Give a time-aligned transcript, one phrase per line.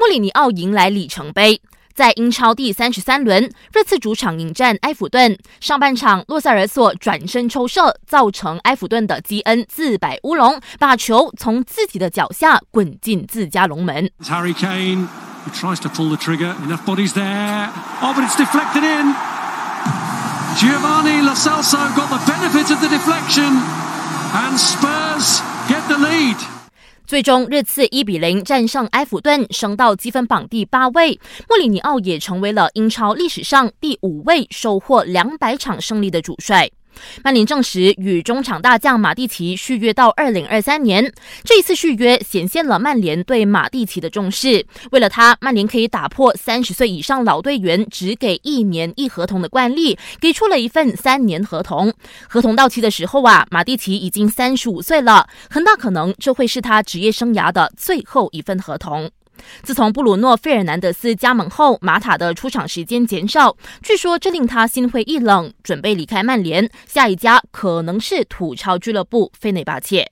[0.00, 1.60] 穆里尼奥迎来里程碑。
[1.92, 5.36] 在英超第三十三轮，热刺主场迎战埃弗顿。
[5.60, 14.10] 上半场，洛塞尔索转身抽射，造成埃弗顿的基恩自摆乌龙，把球从自己的脚下滚进自家龙门。
[14.22, 15.06] Harry Kane
[15.52, 16.54] tries to pull the trigger.
[16.64, 17.68] Enough bodies there.
[18.00, 19.14] Oh, but it's deflected in.
[20.56, 23.52] Giovanni Lo Celso got the benefit of the deflection,
[24.32, 26.59] and Spurs get the lead.
[27.10, 31.18] 最终，热刺一比零战胜埃弗顿，升到积分榜第八位。
[31.48, 36.70] 穆里尼奥也成为了英超历史上第五位收获两百场胜利的主帅。
[37.22, 41.12] 曼联证实与中场大将马蒂奇续约到二零二三年。
[41.44, 44.64] 这一次续约显现了曼联对马蒂奇的重视。
[44.90, 51.92] 为了他，曼联可以打破三十岁以上老队员只给一年一合同的惯例，给出了一份三年合同。
[52.28, 59.10] 合同到期的时候啊，马蒂奇已经三十五岁了，很大可能这会是他职业生涯的最后一份合同。
[59.62, 66.70] 自从布鲁诺·费尔南德斯加盟后，马塔的出场时间减少，据说这令他心灰意冷，准备离开曼联。
[66.86, 70.10] 下一家可能是土超俱乐部费内巴切。